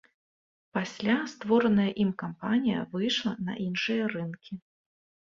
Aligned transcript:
Пасля 0.77 1.17
створаная 1.33 1.87
ім 2.05 2.11
кампанія 2.23 2.89
выйшла 2.97 3.39
на 3.45 3.63
іншыя 3.71 4.13
рынкі. 4.19 4.53